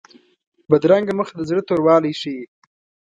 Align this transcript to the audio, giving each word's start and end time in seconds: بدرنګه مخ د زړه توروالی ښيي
بدرنګه 0.69 1.13
مخ 1.19 1.29
د 1.37 1.41
زړه 1.49 1.61
توروالی 1.69 2.11
ښيي 2.21 2.43